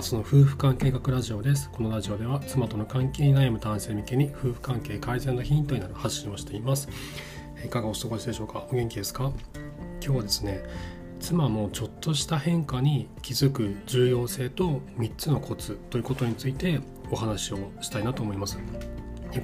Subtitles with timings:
[0.00, 1.70] その夫婦関係学ラジオです。
[1.70, 6.88] このラジオでは妻との関係に悩む男性向けに夫婦関係改善のヒントになる発信をしています。
[7.64, 8.66] いかがお過ごしでしょうか？
[8.72, 9.30] お元気ですか？
[10.02, 10.64] 今日はですね、
[11.20, 16.80] 妻のちょっとした変化に気づく重要性と3つのコツということについて
[17.10, 18.58] お話をしたいなと思います。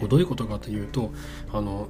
[0.09, 1.13] どういうことかというと、
[1.53, 1.89] あの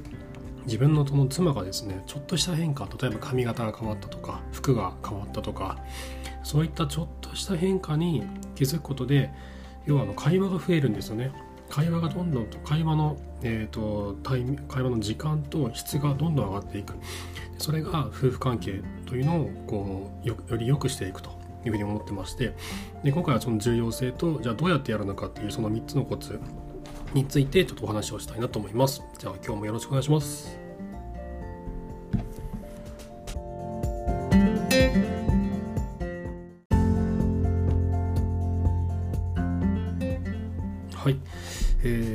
[0.66, 5.78] 自分のその妻がですねちょっとした変化例えば髪型が変わったとか服が変わったとか
[6.42, 9.30] そういったちょっとした変化に気づくことで
[9.86, 11.32] 要はあの会話が増えるんですよね。
[11.70, 16.94] 会話がどんどんと会話の、えーと、タイ会話の時間と質がどんどん上がっていく。
[17.58, 21.30] それが夫婦関係というのをこうより良くしていくと
[21.64, 22.54] いうふうに思ってまして。
[23.04, 26.38] で今回はその重要性とじゃあどうやってやるのかっていうその3つのコツ
[27.14, 29.02] についてちょっとお話をしたいなと思います。
[29.18, 30.59] じゃあ今日もよろしくお願いします。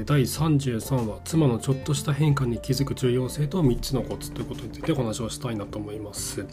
[0.05, 6.45] 第33話「妻のちょっとした変化に気づく重要性と3つのコツ」ということについてお話をしたいなと思います。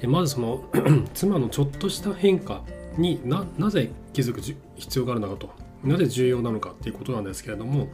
[0.00, 0.64] でまずその
[1.12, 2.62] 妻のちょっとした変化
[2.96, 4.40] にななぜ気づく
[4.76, 5.50] 必要があるのかと
[5.82, 7.88] なぜ重要なのかっていうことなんですけれども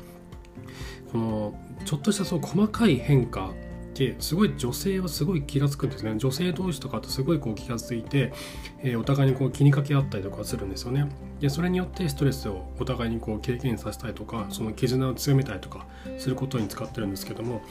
[1.13, 3.53] このちょっとしたその細かい変化
[3.95, 6.15] てすごい女性はすごい気が付くんですね。
[6.17, 8.33] 女性同士とかとすごいこう気が付いて、
[8.83, 11.09] えー、お互いにこう気にかけ合ったりとかするんですよね。
[11.41, 15.87] でそれによってストレスをお互いにこう経験させたりとかその絆を強めたりとか
[16.19, 17.63] することに使ってるんですけども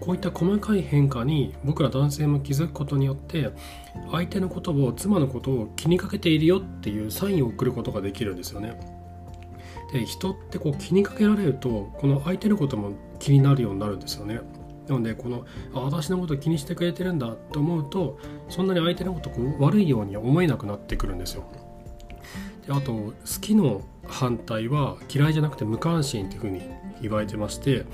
[0.00, 3.50] こういった細かい変化に僕ら男性も気づくことによって
[4.12, 8.78] 相手のことを妻のことを気にかけているよっていうサインを送ることができるんですよね。
[9.92, 14.40] で人ってこう気にかけられるとこの相手のことも気になるようになるんですよね。
[14.88, 21.44] なのでこのあ私のこと気にしてくれてるんだと思うとそんなに相手のことを悪いように思えなくなってくるんですよ。
[22.66, 26.62] であと好きの反対は嫌いじゃなくて無関心っていうふうに
[27.00, 27.84] 言われてまして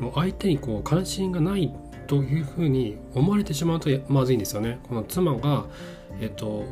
[0.00, 1.74] もう相手にこう関心がない
[2.06, 4.80] というふうに思われてしまうとまずいんですよね。
[4.88, 5.66] この妻が、
[6.20, 6.64] えっと、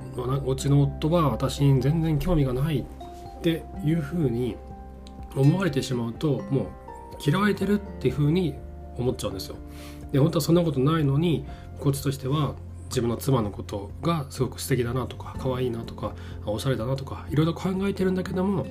[0.46, 4.56] うちの夫は私に全然興味がないっていうふうに
[5.34, 6.66] 思われてしまうともう
[7.24, 8.54] 嫌われてるっていうふうに
[9.00, 9.56] 思っちゃうんですよ。
[10.12, 11.44] で本当はそんなことないのに
[11.78, 12.54] コツとしては
[12.90, 16.12] 自分の妻のことがすごく素敵だなとか可愛いなとか
[16.44, 18.66] おしゃれだなとかいろいろ考えてるんだけども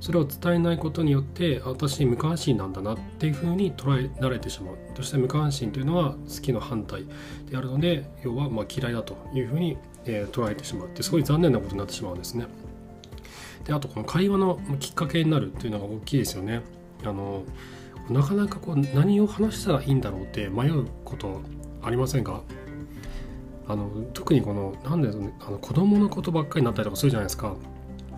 [0.00, 7.04] それを伝えないことによって私無関心なんだなっていうふうに捉えられてしまうそして無関心というのは好きの反対
[7.50, 12.46] であるので要はまあ嫌いだというふうに、え、捉えてしまうってすごい残念なことになってしまうんですね。
[13.64, 16.60] であとこの会話のきっかけになるっていうのが大きいですよね。
[17.02, 17.42] あの
[18.10, 21.40] なかなかこう何を話したらいいんだろうって迷うこと
[21.82, 22.42] ありませんか？
[23.66, 27.54] あの特にこのなんであの子供のことばっかりになったりとかするじゃないですか。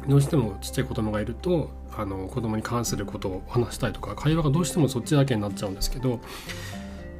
[0.08, 6.20] どうしてもちっちゃい子供がいるとあの子供に関することを話したいとか会話がどうしてもそっちだけになっちゃうんですけど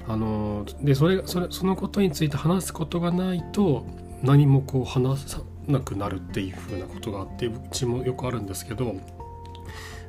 [0.07, 3.85] あのでそれそれそのことについて話すことがないと
[4.23, 8.95] 何もこう話さなくなるっていうふうなことがあってうちもよくあるんですけど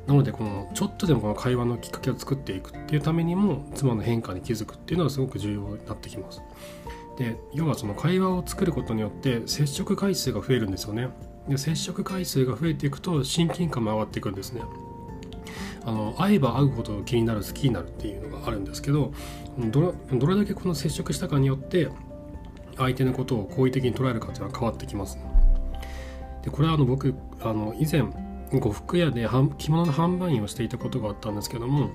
[0.08, 6.40] なのでこのちょっとでもこの会話のきっかけを作っていくっていうためにも妻の変化に気づくっていうのはすごく重要になってきます。
[7.18, 11.10] で要はその会話を作ることによって接触回数が増えるんですよね。
[11.46, 14.62] で接触回数が増えていくと親近感も上がっていくんですね。
[15.84, 19.12] あの会えば会うほど気になる好きになるっていうのがあるんですけど
[19.58, 21.88] どれだけこの接触したかによって
[22.76, 25.18] 相手のことを好意的に捉えるかっていうのは変わってきます。
[26.42, 28.04] でこれはあの僕あの以前
[28.52, 29.28] 呉服屋で
[29.58, 31.90] 着物の販売員をしていたことがあったんですけども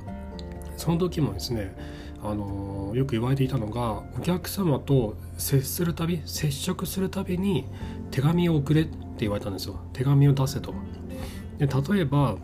[0.77, 1.75] その時もですね
[2.23, 7.65] あのよく言われていたのがお客様と接するたび接触するたびに
[8.11, 9.79] 手紙を送れって言われたんですよ。
[9.91, 10.73] 手紙を出せと。
[11.57, 12.37] で例えば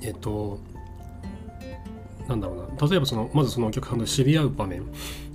[0.00, 0.58] えっと
[2.28, 2.88] なんだろうな。
[2.88, 4.84] 例えばそのまずそのお客さんと知り合う場面。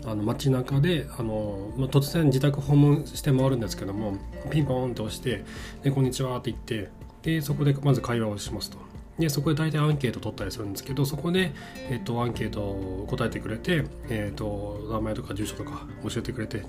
[0.05, 4.18] あの街中であの、まあ、突然自宅訪問して回るんですけども
[4.51, 5.45] ピンポーンと押して
[5.81, 6.89] 「でこんにちは」って言って
[7.24, 8.78] でそこでまず会話をしますと。
[9.18, 11.52] でそこで大体アンケート取ったりするんですけどそこで、
[11.88, 16.64] えっと、アンケートを答えてくれて、えっと、名前とか住所とか教えてくれて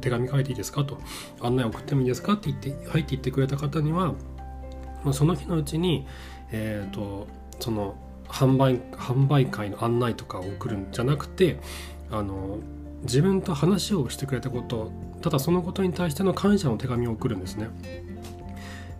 [0.00, 1.00] 手紙書いていいですかと。
[1.40, 2.34] 案内送ってもいいですか？
[2.34, 4.14] って言って入っていってくれた方には
[5.12, 6.06] その日のうちに、
[6.52, 7.26] えっと、
[7.58, 7.96] その
[8.28, 11.58] 販売販売会の案内とかを送るんじゃなくて
[12.12, 12.58] あの
[13.02, 17.68] 自分と話をしてくれたことただそのことに対しての感謝の手紙を送るんですね。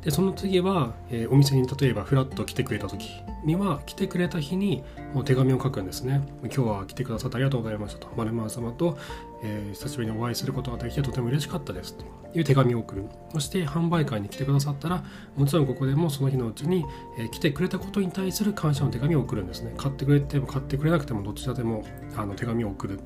[0.03, 6.23] でその次は、えー、お店に例えばフラッと来てくれた時には来てくれた日にもう手紙を書くんですね。
[6.43, 8.09] 今日は来てくださってありがとうございましたと。
[8.17, 8.97] 〇〇様と、
[9.43, 11.95] えー、久しぶりにお会いすることができてとても嬉しかったです。
[11.97, 12.05] と
[12.35, 13.05] いう手紙を送る。
[13.33, 15.05] そして販売会に来てくださったら
[15.37, 16.85] もちろんここでもその日のうちに、
[17.19, 19.75] えー、来てくれたことに対する感謝の手紙を送るんですね。
[19.77, 21.85] 買ってくれても買ってくれなくてもどちらでも
[22.17, 23.01] あの手紙を送る。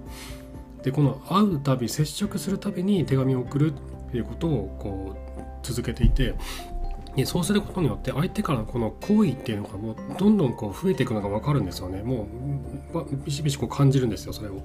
[0.83, 6.35] でこの会うたび接触するたびに手紙を送るっていうことをこう続けていて
[7.17, 12.03] でそうすることによって相手からこの行為っていうのがもうどんどんこう増えていくのが分かるんですよね。
[12.03, 12.27] も
[12.95, 14.63] うビシビシこう感じるんですよそれを。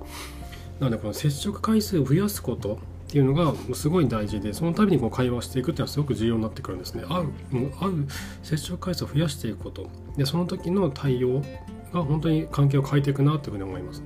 [0.80, 2.76] なのでこの接触回数を増やすこと
[3.08, 7.04] っていうのがすごい大事でその度にこう会話していくっていうのはすごく重要になってくるんですね。
[7.04, 8.08] 会う会う
[8.44, 9.90] 接触回数を増やしていくこと。
[10.16, 11.42] でその時の対応
[11.94, 14.04] が本当に関係を変えていくなというふうに思います。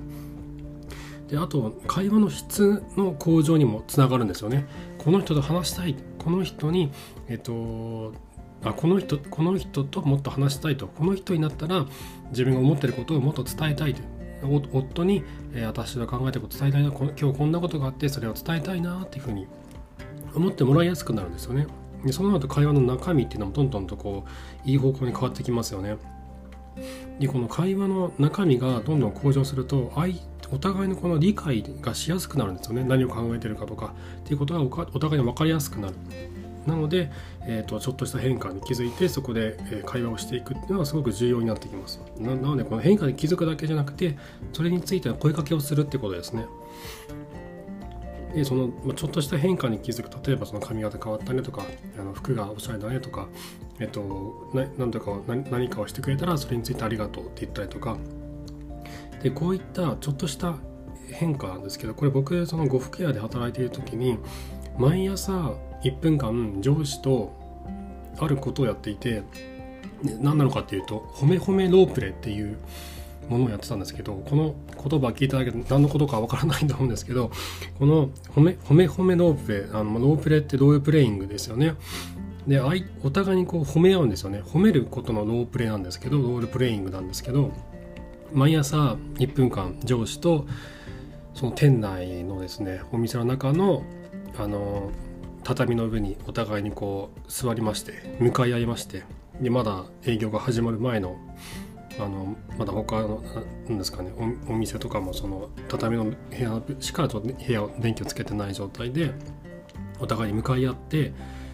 [1.28, 4.66] であと会話の質の向上にもつながるんですよね。
[4.98, 6.92] この人と話したいこの人に
[7.28, 8.12] えっと
[8.64, 10.86] あこの人この人ともっと話したいと。
[10.86, 11.86] この人になったら
[12.30, 14.02] 自分が思ってることをもっと伝えたいと。
[14.72, 15.22] 夫に、
[15.54, 16.90] えー、私が考えてること伝えたいな。
[16.90, 19.46] 今日こんなことがあってそれを伝えたいなっていうふうに
[20.34, 21.66] 思ってもらいやすくなるんですよね。
[22.04, 24.24] でその後会話の中身っていうのもどんどんとこ
[24.64, 25.96] ういい方向に変わってきますよね。
[27.20, 29.92] でこの会話の中身がどんどん向上すると
[30.50, 32.84] お互いのこの理解がしやすくなるんですよね。
[32.84, 35.94] 何を考えてるかとかっていうことがお互いに分かりやすくなる。
[36.66, 37.10] なので、
[37.46, 42.00] えーと、ちょっとした変化に気づいてそこで、え会話をしていくっていうのはすごく重要になってきます。
[42.18, 44.16] なのでこの変化に気づくだけじゃなくて
[44.52, 46.46] それについての声かけをするってことですね。
[48.34, 50.26] でその、ちょっとした変化に気づく。
[50.26, 51.66] 例えばその髪型変わったねとか
[51.98, 53.28] あの服がおしゃれだねとか、
[53.78, 57.96] えっと、な何とか何かをしてくれたらそれについてありがとうって言ったりとか。
[59.22, 60.56] でこういったちょっとした
[61.12, 64.18] 変化なんですけどこれ僕その呉服屋で働いている時に
[64.78, 67.32] 毎朝1分間上司と
[68.18, 69.22] あることをやっていて
[70.20, 72.58] 何なのかっていうと褒め褒めロープレっていう
[73.28, 77.30] ものをやってたんですけどこの言葉聞いただけで何のことかわからないと思うんですけど
[77.78, 81.74] この褒め褒め褒めロープレあのロープレってロールプレイングですよね。
[82.46, 82.60] で
[83.04, 84.42] お互いにこう褒め合うんですよね。
[84.44, 87.52] 褒めることのロープレなんですけどロールプレイングなんですけど
[88.32, 90.46] 毎朝1分間上司と
[91.34, 93.84] その店内のですねお店の中の
[94.36, 94.90] あの
[95.44, 99.04] 畳の上にお互いにこう座りまして向かい合いまして
[99.40, 101.16] でまだ営業が始まる前の
[101.98, 103.22] あのまだ他の
[103.68, 104.12] なんですかね
[104.48, 109.12] お店とかもその畳の部屋しか部屋を電気をつけてない状態で
[110.00, 111.12] お互いに向かい合って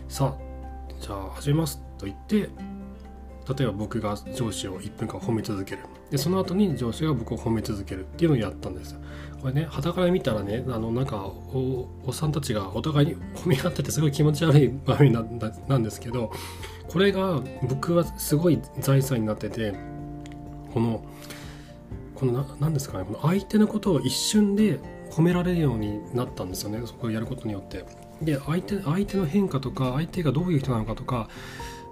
[0.09, 5.81] さあじゃあ始めますと言って例えば僕が上司を1分間褒め続ける。
[6.11, 8.97] でその後に上司が僕を褒め続けるっていうのをやったんです
[9.41, 16.33] これね傍から見たらねあのなんかおおっさんたちがお互いに褒め合っててすごい気持ち悪い場面なんですけど
[16.89, 19.75] これが僕はすごい財産になってて
[20.73, 21.05] この
[22.15, 26.81] この何ですかねこの相手のことを一瞬で褒められるようになったんですよね。
[26.85, 27.85] そこをやることによって。
[28.23, 31.29] で相手相手の変化とか相手がどういう人なのかとか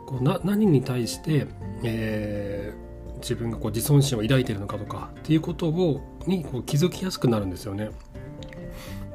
[0.06, 1.46] こうな何に対して、
[1.84, 2.86] えー、
[3.20, 7.90] 自分がこう自尊心を抱いてるのかとかっていうことをにこう気づきやすくなるんですよね。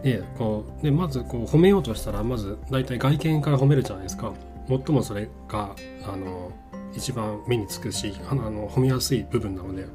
[0.03, 4.33] でこうでまずこう褒めようとしたらまず大体外見から褒めるじゃないですか。
[4.67, 5.75] 最もそれが
[6.07, 6.51] あの
[6.93, 9.85] 一番目につくしあの褒めやすい部分なので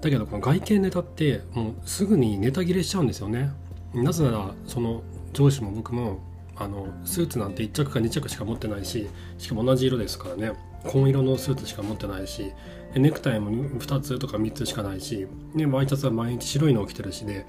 [0.00, 3.50] だけどこの外見ネタってもうすぐにネタ切れしちゃうんですよね
[3.94, 5.02] なぜならその
[5.32, 6.20] 上司も僕も
[6.56, 10.52] あのスーツなんて1着か2着しか持ってないししかも同じ色ですからね
[10.84, 12.52] 紺色のスーツしか持ってないし
[12.94, 17.46] ネクタイも2つとか3つしかないし、ね、ワイシャツは毎日白いのを着てるしで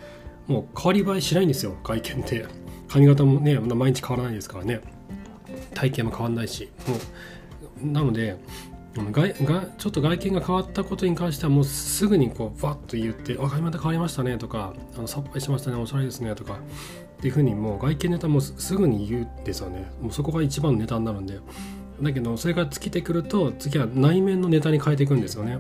[0.48, 2.46] もう変わり映えしないんですよ外見って。
[2.88, 4.82] 髪型もね毎日変わらないですからね。
[5.74, 6.70] 体型も変わんないし。
[6.88, 6.96] も
[7.84, 8.38] うなので
[9.12, 16.60] 外がちょっと外見が変わったことに関してはもうすぐにこうバッと言って「あ髪型変わりましたね」とか「あのさっぱりしましたねおしゃれですね」とか
[17.18, 19.92] っていうふうにもう外見ネタもすぐに言うんですよね。
[20.00, 21.40] もうそこが一番のネタになるんで。
[22.02, 25.60] だけどそれが尽きてくると次は内面のネタに変えていくんですよね。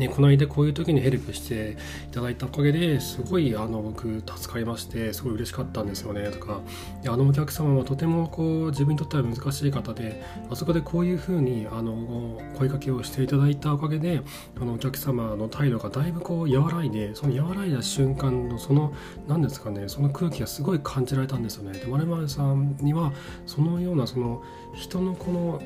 [0.00, 1.76] ね、この間こういう時にヘルプして
[2.08, 6.62] いただいたおかげですごいあの僕助かりましてすごい嬉しかったんですよねとか
[7.06, 14.22] あのお客様はとてもこう自分にとっては難しい方であそこでこういうふうにあの声かけをしていただいたおかげで
[14.58, 18.94] あのお客様の態度がだいぶこう和らいでその和らいだ瞬間のその
[19.28, 21.78] 何ですかねその空気がすごい感じられたんですよね。
[21.78, 23.12] で丸々さんには
[23.44, 24.42] そのようなその
[24.74, 25.62] 人のこの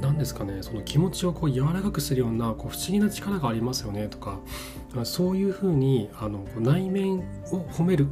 [0.00, 4.38] 何ですかねその気持ちをこう柔らかくするようなこう不思議な力がありますよねとか
[5.04, 7.20] そういうふうにあの内面
[7.50, 8.08] を褒める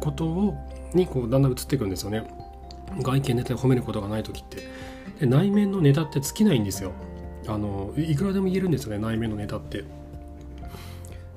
[0.00, 0.54] ことを
[0.94, 2.26] にこうだんだん移っていくんですよね。
[3.02, 4.68] 外見ネタで褒めることがない時って。
[5.20, 6.92] で内面のネタって尽きないんですよ。
[7.46, 9.84] あのいくらでも言えるんですよね内面のネタって。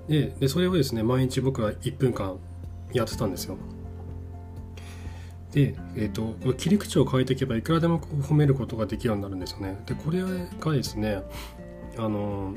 [0.08, 2.38] ででそれをですね毎日僕は1分間
[2.94, 3.58] やってたんですよ。
[5.52, 10.22] で、えーと、切り口を変えていけばいくらでも褒めることができるようになるんですよねでこれ
[10.60, 11.22] がですね
[11.98, 12.54] あの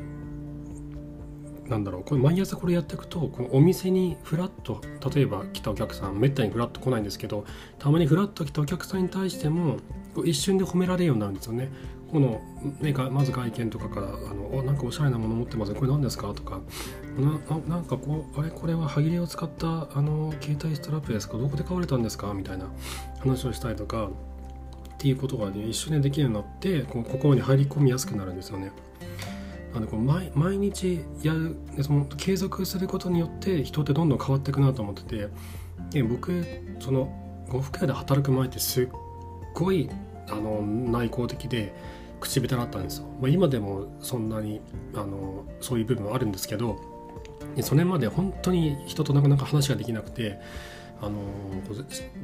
[1.68, 4.82] なんだろうこれ毎朝これやっていくとこのお店にフラッと
[5.14, 7.44] 例えば来たお客さんめったにフラッと来ないんですけど
[7.78, 9.78] たまにフラッと来たお客さんに対しても
[10.24, 11.72] 一瞬で褒められるようになるんですよね。
[12.12, 12.40] この
[12.80, 16.60] ね、まず外見とかから「あのなんかおしゃれなもの持ってますこれ何ですか?」とか
[17.16, 21.38] な「なんかこうあれこれは歯切れを使ったあの携帯ストラップですか？
[21.38, 22.66] どこで買われたんですか?」みたいな
[23.20, 28.72] 話をしたりとかっていうことがね一瞬でできるようになってこう心に入り込みやすくなるんですよね。
[29.76, 35.28] あのこう毎毎日やるその継続することによって人ってどんどん変わっていくなと思ってて
[35.90, 36.44] で僕
[36.78, 37.12] その
[37.48, 38.88] 呉服屋で働く前ってすっ
[39.52, 39.90] ごい
[40.28, 41.74] あの内向的で
[42.20, 44.60] 口下手だったんですよ、まあ、今でもそんなに
[44.94, 46.80] あのそういう部分はあるんですけど
[47.62, 50.38] それまで本当に人となかなか話ができなくて
[51.00, 51.20] あの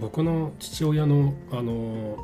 [0.01, 2.19] 僕の父親のあの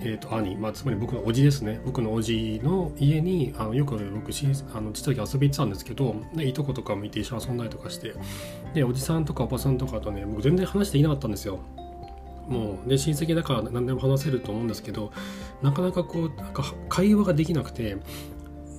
[0.00, 1.80] えーと、兄、まあ、つまり僕の叔父ですね。
[1.84, 8.14] 僕の叔父の家にあのよく僕しあのちっちゃい時遊びに行ってたんですけどでいとことかもいて一緒に遊んだりとかして
[8.74, 11.58] でおじさんとかおばさんとかとね僕全然話していなかったんですよ。
[12.46, 15.12] もうね親戚だから何でも話せると思うんですけど
[15.62, 17.98] なかなかこうなんか会話ができなくて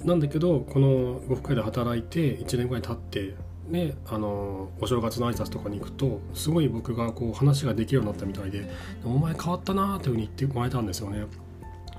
[0.03, 3.35] なんだけどこの呉服屋で働いて1年ぐらい経って
[3.69, 8.67] ね、あのお正月の挨拶とかに行くとすごい僕がこう話ができるようになったみたいで
[9.05, 11.25] 「お前変わったな」っていうふうに言ってもらえたんですよね。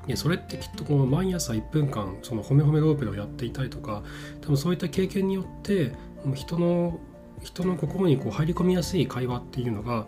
[0.07, 4.02] でそれってきっとこの毎朝1分間その褒め褒めロープでをやっていたりとか
[4.40, 5.92] 多分そういった経験によって
[6.35, 6.99] 人の
[7.42, 10.07] 人の心にこう入り込みやすい会話っていうのが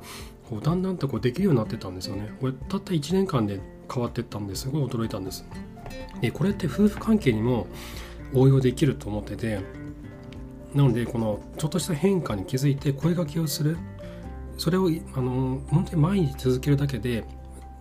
[0.51, 2.35] こうだんだんとこうできるようになってたんですよね。
[2.41, 3.61] これたった1年間で
[3.93, 5.45] 変わってったんですごい驚いたんです。
[6.21, 7.67] でこれって夫婦関係にも
[8.35, 9.61] 応用できると思ってて
[10.75, 13.77] なのでこのちょっとした変化に気づいて声掛けをする。
[14.59, 17.25] それをあの本当に毎日続けるだけで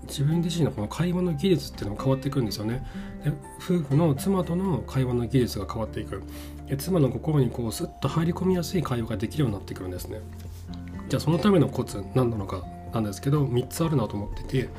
[0.07, 2.85] 自分自身のこの会話の技術っていうのが変わっていくんですよね。
[3.23, 6.23] で夫婦の妻との会話の技術が変わっていく。
[6.67, 10.21] で妻の心にこうスッと入り込みやすい会話ができるようになってくるんですね。
[11.07, 12.63] じゃあそのためのコツ何なのか
[12.93, 14.69] なんですけど3つあるなと思ってて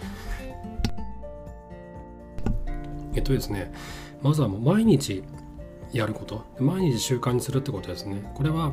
[3.15, 3.73] えっとですね
[4.23, 5.23] まずはもう毎日
[5.93, 6.45] やること。
[6.59, 8.31] 毎日習慣にするってことですね。
[8.35, 8.73] これは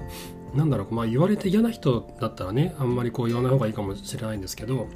[0.56, 4.88] 何だろう、まあ、言われて嫌な人だったらねあんまりこう言わない方がいいかもしれないんですけど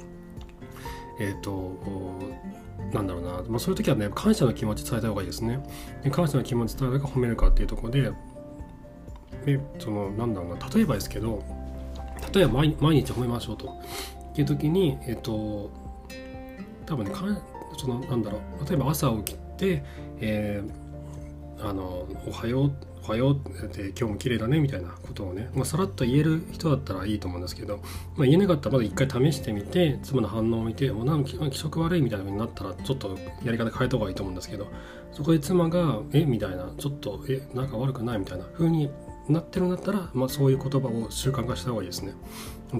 [1.20, 1.78] えっ、と
[2.92, 5.60] なんだろうな、まあ、そういう時はね感謝の気持ち伝えた方がいいですね。
[6.02, 8.10] で感謝の気持ち伝えるか褒めるかっていうとこで
[9.44, 10.68] でそのなんだろうな。
[10.74, 11.42] 例えばですけど
[12.32, 13.80] 例えば毎日褒めましょうと。
[14.36, 15.70] いう時にえっ、と
[16.86, 17.12] 多分ね
[17.84, 18.68] そのなんだろう。
[18.68, 19.84] 例えば朝起きて、
[20.20, 20.84] えー
[21.60, 22.72] あのおはよう
[23.06, 27.78] おはようって今日も綺麗だねみたいなことをね、まあ、さらっと言える人だったらいいと思うんですけど、
[28.16, 34.70] まあ、言えなかったらまず一回試してみて妻の反応を見てもうなんか気色悪いみたいな風になったらちょっとやり方変えた方がいいと思うんですけど
[35.12, 38.88] そこで妻が「えみたいなちょっと「えなんか悪くない」みたいな風に
[39.28, 42.14] なってるんだったら、まあ、そういう言葉を習慣化した方がいいですね。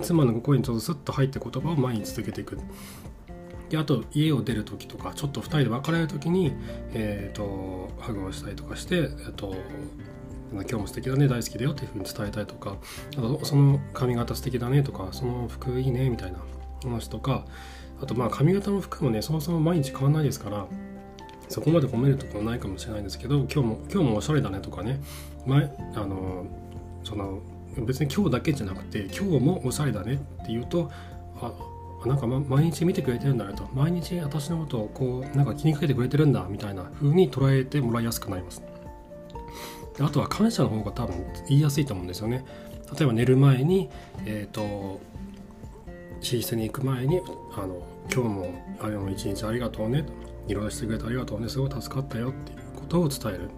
[0.02, 2.58] 妻の心にちょっとスッと入って言葉を前に続けていく。
[3.75, 6.52] であと家を出る時とかちょっと2人で別れる時に、
[6.93, 9.52] えーと、ハグをしたりとかして、えーと、
[10.52, 12.76] 今日も素敵だね大好きだよっていうふうに伝えたりとか
[13.16, 16.38] あとその髪型素敵だねとかその服いいねみたいな
[16.85, 17.47] 話とか
[18.00, 20.69] あとまあ髪型の服もねそもそも毎日変わらないですから
[21.49, 25.00] そこまで褒めるところないかもしれないんですけど今日も今日もおしゃれだねとかね
[25.47, 25.64] 前
[25.97, 26.47] あの
[27.02, 27.40] その
[27.78, 30.16] 別に今日だけじゃなくて今日もおしゃれだねっ
[30.47, 30.93] て言うと
[31.40, 31.52] あ
[32.06, 33.68] なんか、毎日見てくれてるんだねと。
[33.75, 38.62] 毎日私のことをこうなんか気にかけてくれてるんだみたいな風に捉えてもらいやすくなります。
[40.00, 42.44] あとは感謝の方が多分言いやすいと思うんですよね。
[42.96, 43.88] 例えば寝る前に
[44.26, 45.00] えっ、ー、と
[46.20, 47.20] 寝室に行く前に
[47.56, 50.04] あの今日もあの一日ありがとうね
[50.49, 51.49] いろいろしてくれてありがとうね。
[51.49, 53.50] すごい助かったよっていうことを伝える。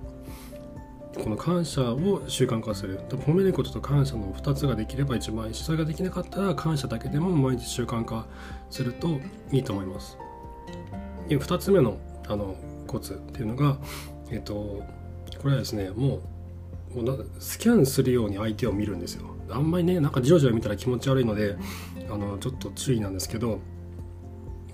[1.23, 3.01] この感謝を習慣化する。
[3.09, 5.55] 褒めることと感謝の2つができれば一番いい。
[5.55, 8.27] しそれができなかったら感謝だけでも毎日習慣化
[8.71, 9.19] すると
[9.51, 10.19] いいと思います。
[11.29, 12.57] 2つ目のあの
[12.87, 13.79] コツっていうのが
[14.31, 14.55] えっと
[15.41, 16.21] これはですねも
[16.95, 19.35] うもうスキャンするように相手を見るんですよ。
[19.51, 21.57] あんまりねなんかじろじろ見たら気持ち悪いので
[22.11, 23.61] あのちょっと注意なんですけど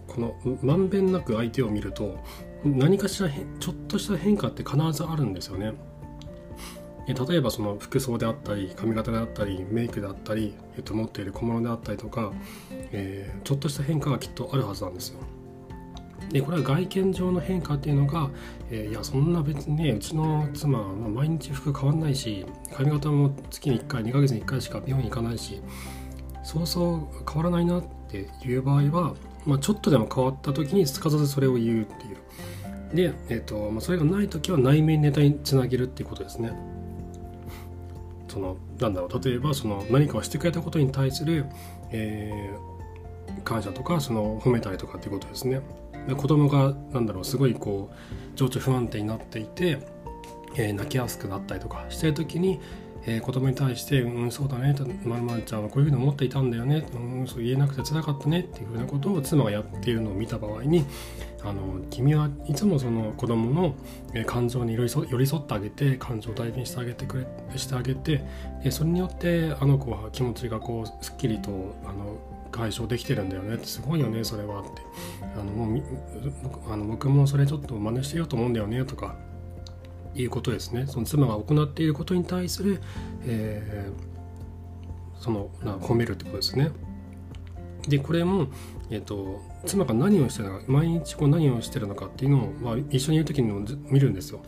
[0.06, 2.18] このまんべんなく相手を見ると
[2.64, 5.72] 何かしらちょっとした変化って必ずあるんですよね。
[7.06, 12.32] 例えばその服装であったり髪型であったりメイクであったり、えっと、持っている小物であったりとか、
[12.70, 15.18] えー、ちょっとした変化がきっとあるはずなんですよ。
[16.30, 18.30] でこれは外見上の変化っていうのが、
[18.70, 25.60] えー、いやそんな別にねうちの妻は毎日服変わんないし髪型も月に1回2ヶ月に1回しか美容院行かないし
[26.42, 32.16] そうそう変わらないなっていう場合は、まあ、ちょっとでも変わった時にすかさずそれを言うっていう
[32.94, 36.52] で、えーとまあ、それがない時は内面ネタにつなげるっていうことですね
[38.32, 41.44] そのなんだろう例えばその何かをしてくれたことに対する、
[41.90, 45.60] えー、感謝とかその褒めたりとかっていうことですね。
[46.08, 47.96] で子供がなんだろうすごいこう
[48.34, 49.78] 情緒不安定になっていて、
[50.56, 52.58] えー、泣きやすくなったりとかしてる時に、
[53.06, 60.84] えー、子供に対して「うんそうだね」まるまるちゃんはこういうふうに思っていたんだよね」うん、そう言えなくてつらかったね」っていうふうなことを妻がやっているのを見た場合に
[61.44, 63.74] あの君はいつもその子供の
[64.26, 64.82] 感情に寄
[65.18, 68.24] り添ってあげて感情を大事にしてあげてくれしてあげて
[68.70, 71.50] それによってあの子は気持ちがこうすっきりと
[71.84, 72.16] あの
[72.52, 74.70] 解消できてるんだよねってすごいよねそれはって。
[75.34, 75.82] あのもう
[76.70, 79.16] あの僕もそれちょっと真似してようと思うんだよねとか。
[80.14, 82.80] いうことですねその妻が行っていることに対する、
[83.24, 86.70] えー、そのな褒めるってことですね。
[87.88, 88.46] でこれも、
[88.90, 94.40] えーと、妻が何をしてるのか毎日こう何をしてるのかっていうのを、まあ、一緒にいる時にも見るんですよ。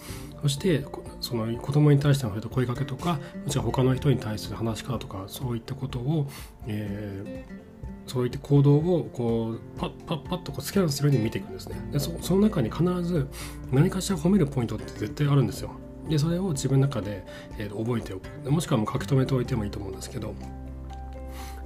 [0.42, 0.84] そして
[1.20, 6.28] その子供に対しての声かけとかもちろん他の人に対する話し方とかそういったことを、
[6.68, 7.64] えー
[8.06, 11.76] そういった行動をこうパッパッパッとこうスキャンするように見ていくんですね。
[11.92, 13.28] でその中に必ず
[13.72, 15.70] 何かしら褒めるポイントって絶対あるんですよ。
[16.08, 17.24] でそれを自分の中で、
[17.58, 18.50] えー、覚えておく。
[18.50, 20.34] もしくはもう書き留めておいてもいいと思うんですけど。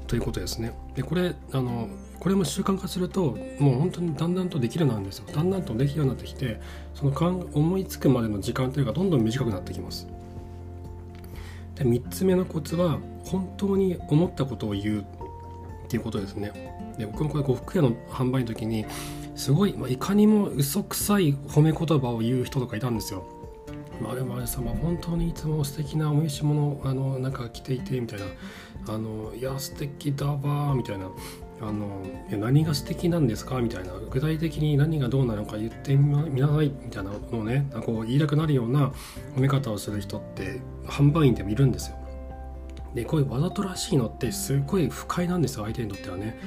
[0.06, 0.72] ということですね。
[0.94, 5.26] でこれあのこれも習慣化するともう本当にだんだんとできるようなんですよ。
[5.32, 6.60] だんだんとできるようになってきて
[6.94, 7.12] その
[7.52, 10.08] 思いつくまでの時間というかどんどん短くなってきます。
[11.74, 15.04] で3つ目のコツは本当に思ったことを言う。
[15.88, 16.52] っていうことですね。
[16.98, 18.84] で僕もこれ呉服屋の販売の時に
[19.34, 23.24] すごい、まあ、いかにも嘘くさい褒め言葉を言う人とかいたんですよ。
[24.00, 28.26] まるまる様本当にいつも素敵なお召し物あのなんか着ていてみたいな
[28.86, 31.10] あのいや素敵だわみたいな
[31.60, 38.92] あの何が素敵なんですかみたいな具体的に何がどうなのか言ってみなさいみたいなのをねこう言いたくなるような
[39.34, 41.96] 褒め方をする人って販売員でもいるんですよ。
[42.98, 46.38] でこういうわざとらしいのってすごい不快なんですよ相手にとってはね。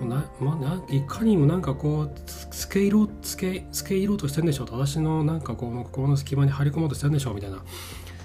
[0.00, 7.60] なまあ、いかにもなんかこうつけ色つけつけ色としてるんでしょう私のなんかこの心の隙間に入り込もうとしてるんでしょうみたいなっ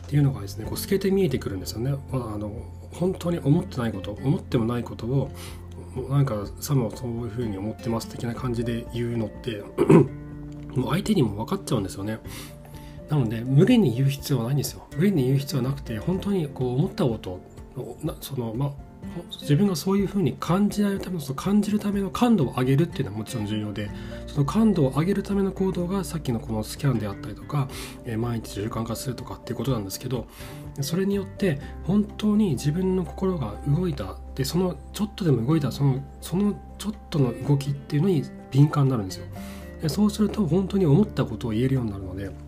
[0.09, 1.91] ていうのがですねこう透けて見えてくるんですよね。
[2.13, 2.51] あ、あの
[2.93, 5.29] 本当に思ってないこと思ってもないことを
[6.09, 9.61] なんかさもそういうふうに思ってます的な感じで言うのって
[10.73, 12.17] もう相手にも分かっちゃうんですよね。
[13.09, 14.87] なので無理に言う必要はないんですよ。
[14.97, 17.39] 無理に言う必要はなくて本当にこう思ったこと
[18.03, 18.71] なそのまあ
[19.41, 23.89] 自分がそういうふうに感じられためのその感じるための感度を上げるっていうのはもちろん重要で
[24.25, 27.69] その感度を上げるための行動がさっきのこのスキャンであったりとか、
[28.05, 30.27] えー、毎日習慣化するとかっていうことなんですけど
[30.81, 39.25] それによって本当に自分の心が動いたでそのちょっとでも動いたそのそのちょっとの動きっていうのに敏感になるんですよ。
[39.81, 42.46] でそうすると本当に思ったことを言えるようになるので。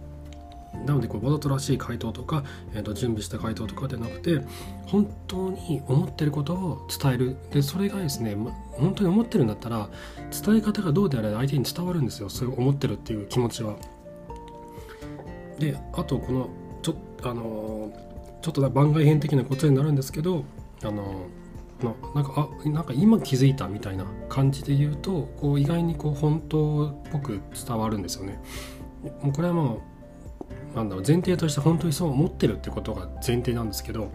[0.85, 4.41] なのでこうわざとらしい回答とか、えー、と準備した回答とかでなくて
[4.87, 9.89] 本当に思ってることを伝えるでそれがですね、ま、本当に思ってるんだったら
[10.45, 13.75] 伝え方がどうであれ相手に伝わるんですよそう思ってるっていう気持ちは。
[15.59, 16.49] であとこの
[16.81, 17.91] ちょあの
[18.41, 20.45] ちょっと番外編的なことになるんですけど
[20.83, 21.27] あの
[22.13, 28.39] なんかあなんか今気づいたみたいな感じで言うとこう意外にこう本当っぽく伝わるんですよね。
[29.21, 29.81] もうこれはもう
[30.75, 34.11] なんだろう前提として本当にそう思ってるってことが前提なんですけど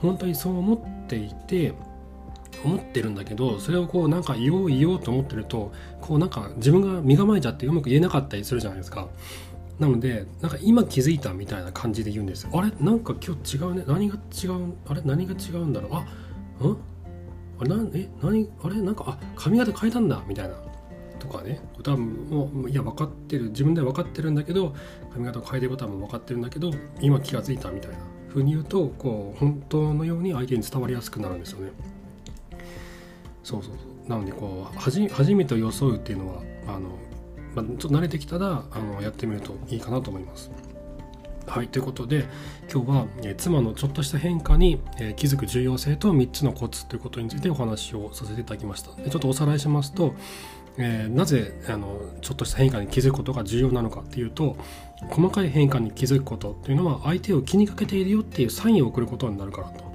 [0.00, 1.72] 本当にそう思っていて
[2.64, 9.08] 思ってるんだけどそれをこうなんか言おう言おうと思ってるとこうなんか自分が身構えちゃってうまく言えなかったりするじゃないですか。
[9.78, 12.48] なのでなんか今気づいたみたいな感じで言うんです。
[12.52, 12.70] あれ？
[12.80, 13.84] なんか今日違うね？
[13.88, 14.72] 何が違う？
[14.86, 15.02] あれ？
[15.04, 15.94] 何が違うんだろう？
[15.94, 15.98] あ
[16.68, 16.76] ん？
[17.58, 17.68] あれ？
[17.68, 18.08] なえ？
[18.22, 18.48] 何？
[18.62, 18.76] あれ？
[18.76, 20.22] なんかあ髪型変えたんだ！
[20.28, 20.54] みたいな。
[21.24, 24.74] とかね多分もういや分かってる自分では分かってるんだけど
[25.12, 31.72] 髪型を変えてることはも分かってるんだけど今気が付いたみたいなふうに言うとこう本当のように相手に伝わりやすくなるんですよね。
[33.42, 36.88] そうそうそうなのでこう初めて装うっていうのはあの、
[37.54, 40.50] まあ、ちょっと慣れてきたらあのやってみるといいかなと思います。
[41.46, 42.24] はいということで
[42.72, 48.90] 今日は、え妻のちょっとした変化に、え気づく重要性と3つのコツということについてお話をさせていただきました。
[49.00, 50.14] でちょっとおさらいしますと
[50.76, 54.56] えー、なぜあのちょっとした変化に気づくことが重要なのかっていうと
[55.08, 59.94] 細かい変化に気づくことっていうのは相手を気にかけているよっていうサインを送ることになるからと。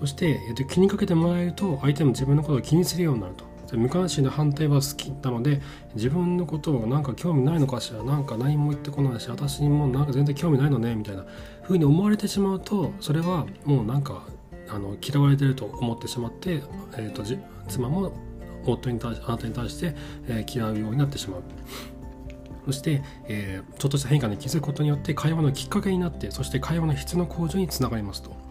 [0.00, 3.44] そして、えー、と気にかけてもらえると相手も自分のことを気にするようになると。
[3.72, 5.60] 無関心な反対は好きなので
[5.94, 11.24] 自分のことをなんか興味ないのかしらなんか何も言ってこないし私にもなんか全然興味ないのねみたいな
[11.64, 14.22] 風に思われてしまうとそれはもうなんか
[14.68, 16.62] あの嫌われてると思ってしまって、
[16.96, 17.22] えーと、
[17.68, 18.12] 妻も
[18.72, 19.94] 夫に対しあなたに対して、
[20.28, 21.42] えー、嫌うようになってしまう。
[22.66, 28.46] そして、えー、ちょっとした変化に気づくことによって会話のきっかけになってそして会話の質の向上につながりますと。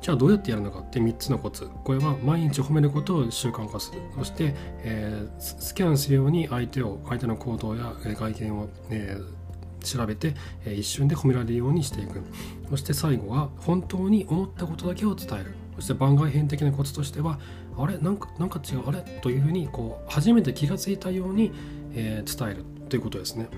[0.00, 4.54] じゃあどうやってやるのかって3つのコツこれは毎日褒めることを習慣化するそして、
[4.84, 12.22] えー、スキャンするように相手を相手の行動や外見を、えー、調べて、えー、一瞬で褒められるようにしていく
[12.70, 17.40] そして最後は本当に思ったことだけを伝えるそして番外編的なコツとしては
[17.78, 19.00] あれなんかなんか違うあれ？
[19.22, 21.52] というふうにこう初めて気が付いたように、
[21.94, 23.48] えー、伝えるということですね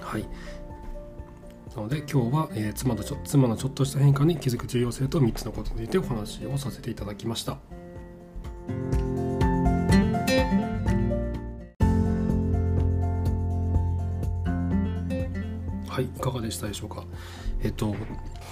[0.00, 0.24] はい
[1.74, 7.58] なので今日は、えー、妻のちょ妻のちょっとした変化に気づく重要性と3つのことについてお話をさせていただきました。
[15.88, 17.04] はい、いかがでしたでしょうか？
[17.62, 17.94] えっと、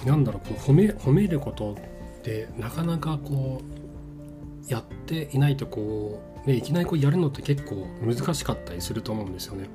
[0.05, 3.79] なんだろう、この褒め褒めることってなかなかこう
[4.69, 9.69] やっていないとこう、ね、いきなりこうやるのって結構難しかったりすると思うんですよね。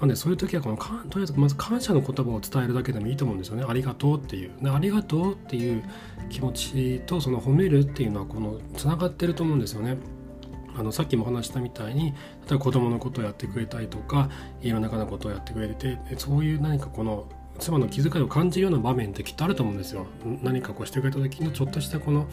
[0.00, 3.64] なんでそういう時はこのかとりあえずまず感謝の言葉を伝えるだけでもいいと思うんですよね。
[3.66, 4.50] ありがとうっていう。
[4.70, 5.84] ありがとうっていう
[6.30, 9.96] 気持ちとその褒めるっていうのはこのつながってると思うんですよね。
[10.76, 12.14] あのさっきも話したみたいに例え
[12.54, 14.28] ば子供のことをやってくれたりとか
[14.60, 20.06] 家の中のことをやってくれてそういう何かこの妻の気遣いを感じるような場面ってきっとあると思うんですよ。
[20.42, 22.26] 何かこうしてくれた時のちょっとしたこの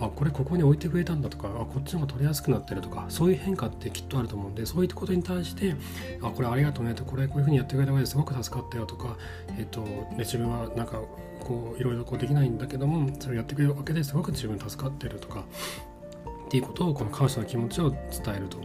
[0.00, 5.76] あこれここに置いてくれたんだとかあこっちの方が取りやすくなってるとかそういう変化ってきっとあると思うんでそういうことに対して
[6.22, 9.16] あこれありがとうねとこれこういうふうにやってくれた上ですごく助かったよとか、
[9.58, 11.00] えっとね、自分はなんか
[11.40, 15.44] こういろいろこうできないんだけどもそれをやってくれるわけですごく自分助かってるとか
[16.46, 18.00] っていうことをこの感謝の気持ちを伝
[18.36, 18.58] えると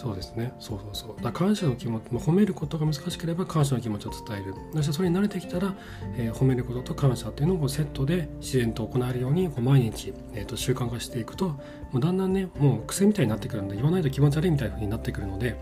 [0.00, 0.54] そうですね。
[0.58, 1.22] そうそうそう。
[1.22, 4.54] だ感謝の気持ち褒めることが難しければ感謝の気持ちを伝える。
[4.72, 5.74] そしてそれに慣れてきたら、
[6.16, 11.60] えー、褒めることと感謝っていうのをセットで自然と行えるようにこう毎日、えーと、習慣化していくとも
[11.96, 15.60] うだんだんねもう癖みたいになってくるんで言わないと気持ち悪いみたいな風になってくるので、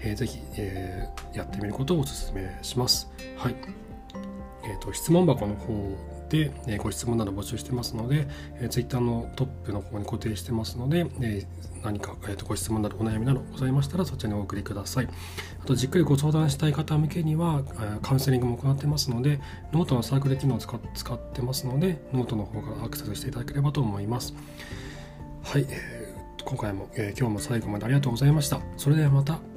[0.00, 3.08] えー、ぜひ、えー、やってみることをお勧めします。
[3.36, 3.54] はい。
[4.64, 5.96] えーと質問箱の方、
[6.32, 8.26] えご質問など募集してますので、
[8.60, 11.46] えー、Twitter のトップの方に固定してますので、え、
[11.82, 15.08] 何か、えー、とご質問などお悩みなどございましたらそちらにお送りください。
[15.62, 17.62] あとじっくりご相談したい方向けには、
[18.02, 19.40] カウンセリングも行ってますので、
[19.72, 20.74] ノートのサークル機能を使
[21.14, 24.34] ってますので、ノートの方からアクセスしていただければと思います。
[25.42, 25.66] はい、
[26.44, 28.60] 今回も、え、今日も最後までありがとうございました。
[28.76, 29.55] それではまた。